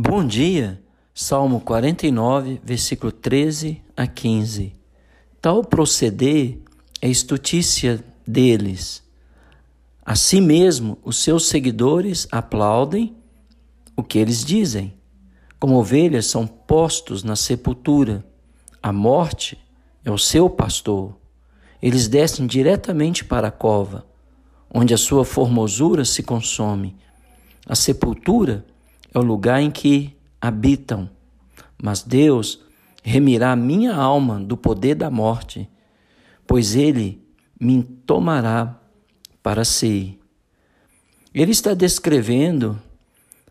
[0.00, 0.80] Bom dia,
[1.12, 4.72] Salmo 49, versículo 13 a 15.
[5.42, 6.60] Tal proceder
[7.02, 9.02] é estutícia deles.
[10.06, 13.16] Assim mesmo, os seus seguidores aplaudem
[13.96, 14.94] o que eles dizem.
[15.58, 18.24] Como ovelhas são postos na sepultura,
[18.80, 19.58] a morte
[20.04, 21.16] é o seu pastor.
[21.82, 24.06] Eles descem diretamente para a cova,
[24.72, 26.94] onde a sua formosura se consome.
[27.66, 28.77] A sepultura é
[29.14, 31.08] o lugar em que habitam.
[31.82, 32.60] Mas Deus
[33.02, 35.68] remirá minha alma do poder da morte,
[36.46, 37.22] pois ele
[37.60, 38.78] me tomará
[39.42, 40.18] para si.
[41.32, 42.80] Ele está descrevendo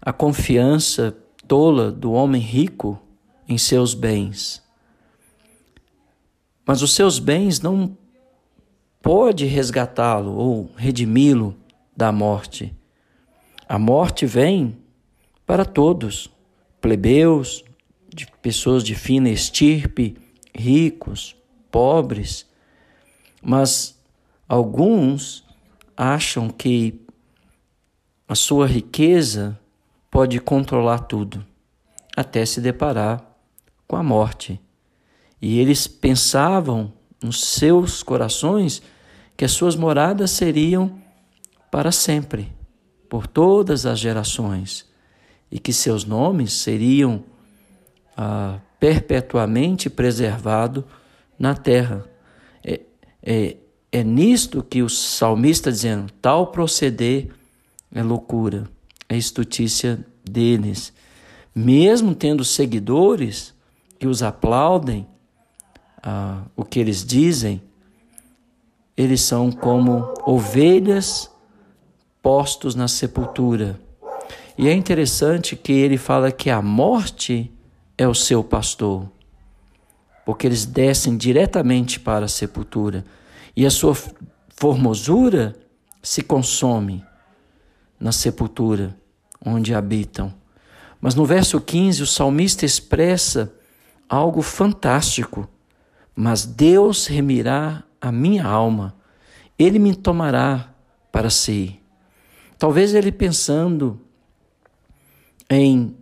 [0.00, 1.16] a confiança
[1.46, 3.00] tola do homem rico
[3.48, 4.62] em seus bens.
[6.64, 7.96] Mas os seus bens não
[9.02, 11.56] pode resgatá-lo ou redimi-lo
[11.96, 12.74] da morte.
[13.68, 14.81] A morte vem
[15.52, 16.30] para todos,
[16.80, 17.62] plebeus,
[18.08, 20.16] de pessoas de fina estirpe,
[20.54, 21.36] ricos,
[21.70, 22.46] pobres,
[23.42, 24.00] mas
[24.48, 25.44] alguns
[25.94, 26.98] acham que
[28.26, 29.60] a sua riqueza
[30.10, 31.44] pode controlar tudo,
[32.16, 33.22] até se deparar
[33.86, 34.58] com a morte.
[35.38, 38.80] E eles pensavam nos seus corações
[39.36, 40.98] que as suas moradas seriam
[41.70, 42.50] para sempre,
[43.06, 44.90] por todas as gerações
[45.52, 47.22] e que seus nomes seriam
[48.16, 50.82] ah, perpetuamente preservados
[51.38, 52.06] na terra.
[52.64, 52.80] É,
[53.22, 53.56] é,
[53.92, 57.28] é nisto que o salmista dizendo: tal proceder
[57.94, 58.64] é loucura,
[59.06, 60.90] é estutícia deles.
[61.54, 63.52] Mesmo tendo seguidores
[63.98, 65.06] que os aplaudem,
[66.02, 67.60] ah, o que eles dizem,
[68.96, 71.30] eles são como ovelhas
[72.22, 73.78] postos na sepultura
[74.62, 77.52] e é interessante que ele fala que a morte
[77.98, 79.10] é o seu pastor,
[80.24, 83.04] porque eles descem diretamente para a sepultura
[83.56, 83.92] e a sua
[84.54, 85.56] formosura
[86.00, 87.04] se consome
[87.98, 88.96] na sepultura
[89.44, 90.32] onde habitam.
[91.00, 93.52] Mas no verso 15, o salmista expressa
[94.08, 95.48] algo fantástico.
[96.14, 98.94] Mas Deus remirá a minha alma,
[99.58, 100.72] ele me tomará
[101.10, 101.80] para si.
[102.56, 104.00] Talvez ele pensando
[105.52, 105.94] em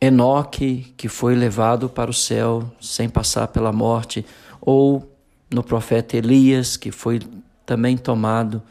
[0.00, 4.24] Enoque, que foi levado para o céu sem passar pela morte,
[4.60, 5.12] ou
[5.50, 7.20] no profeta Elias, que foi
[7.66, 8.62] também tomado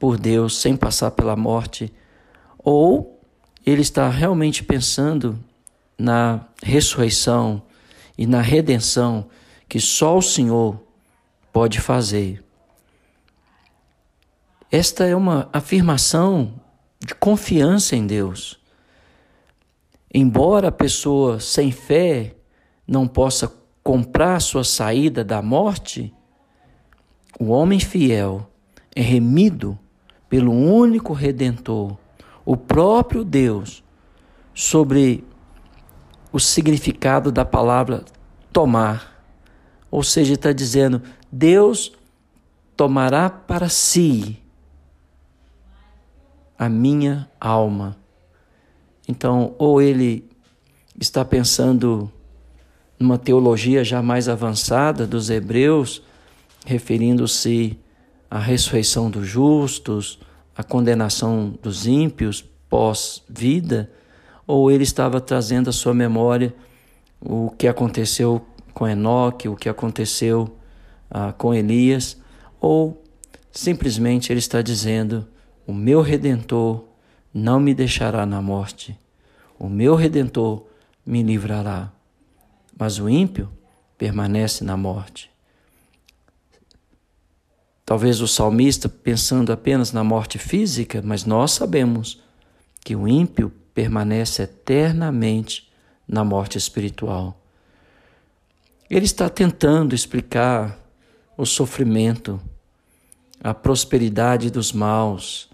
[0.00, 1.92] por Deus sem passar pela morte,
[2.58, 3.20] ou
[3.66, 5.38] ele está realmente pensando
[5.98, 7.62] na ressurreição
[8.16, 9.26] e na redenção
[9.68, 10.80] que só o Senhor
[11.52, 12.42] pode fazer.
[14.70, 16.54] Esta é uma afirmação
[16.98, 18.63] de confiança em Deus.
[20.16, 22.36] Embora a pessoa sem fé
[22.86, 23.52] não possa
[23.82, 26.14] comprar sua saída da morte,
[27.40, 28.48] o homem fiel
[28.94, 29.76] é remido
[30.28, 31.96] pelo único redentor,
[32.44, 33.82] o próprio Deus,
[34.54, 35.24] sobre
[36.32, 38.04] o significado da palavra
[38.52, 39.20] tomar.
[39.90, 41.90] Ou seja, está dizendo: Deus
[42.76, 44.38] tomará para si
[46.56, 48.03] a minha alma.
[49.08, 50.28] Então, ou ele
[50.98, 52.10] está pensando
[52.98, 56.02] numa teologia já mais avançada dos hebreus,
[56.64, 57.78] referindo-se
[58.30, 60.18] à ressurreição dos justos,
[60.56, 63.90] à condenação dos ímpios pós-vida,
[64.46, 66.54] ou ele estava trazendo à sua memória
[67.20, 70.56] o que aconteceu com Enoque, o que aconteceu
[71.10, 72.20] ah, com Elias,
[72.60, 73.02] ou
[73.50, 75.26] simplesmente ele está dizendo:
[75.66, 76.84] o meu redentor
[77.34, 78.96] não me deixará na morte.
[79.58, 80.64] O meu redentor
[81.04, 81.90] me livrará.
[82.78, 83.50] Mas o ímpio
[83.98, 85.28] permanece na morte.
[87.84, 92.22] Talvez o salmista pensando apenas na morte física, mas nós sabemos
[92.82, 95.70] que o ímpio permanece eternamente
[96.06, 97.38] na morte espiritual.
[98.88, 100.78] Ele está tentando explicar
[101.36, 102.40] o sofrimento,
[103.42, 105.48] a prosperidade dos maus,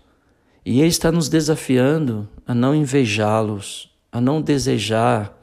[0.64, 5.36] e Ele está nos desafiando a não invejá-los, a não desejar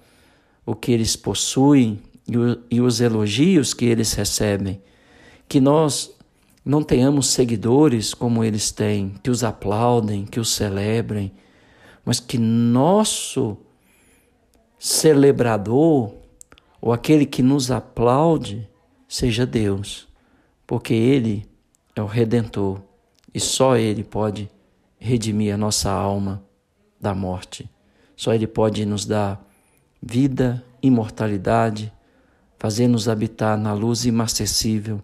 [0.66, 2.00] o que eles possuem
[2.70, 4.82] e os elogios que eles recebem.
[5.48, 6.14] Que nós
[6.64, 11.32] não tenhamos seguidores como eles têm, que os aplaudem, que os celebrem,
[12.04, 13.58] mas que nosso
[14.78, 16.14] celebrador,
[16.82, 18.68] ou aquele que nos aplaude,
[19.08, 20.08] seja Deus,
[20.66, 21.48] porque Ele
[21.96, 22.82] é o Redentor
[23.34, 24.50] e só Ele pode
[25.00, 26.44] redimir a nossa alma
[27.00, 27.70] da morte.
[28.16, 29.46] Só Ele pode nos dar
[30.02, 31.94] vida, imortalidade,
[32.58, 35.04] fazer-nos habitar na luz inacessível,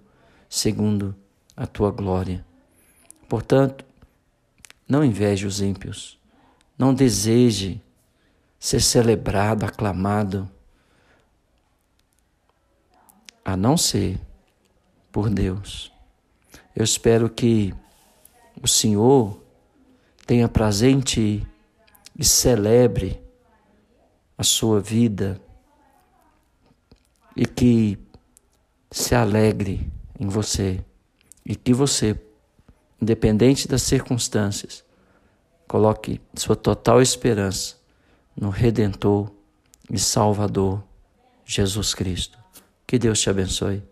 [0.49, 1.15] segundo
[1.55, 2.45] a tua glória.
[3.29, 3.85] Portanto,
[4.87, 6.19] não inveje os ímpios,
[6.77, 7.81] não deseje
[8.59, 10.49] ser celebrado, aclamado,
[13.43, 14.19] a não ser
[15.11, 15.91] por Deus.
[16.75, 17.73] Eu espero que
[18.61, 19.42] o Senhor
[20.25, 20.49] tenha
[21.03, 21.45] ti
[22.17, 23.21] e celebre
[24.37, 25.41] a sua vida
[27.35, 27.97] e que
[28.91, 30.83] se alegre em você
[31.45, 32.19] e que você,
[33.01, 34.83] independente das circunstâncias,
[35.67, 37.75] coloque sua total esperança
[38.35, 39.31] no Redentor
[39.89, 40.83] e Salvador
[41.45, 42.37] Jesus Cristo.
[42.85, 43.83] Que Deus te abençoe.